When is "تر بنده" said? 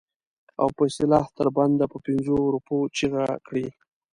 1.37-1.85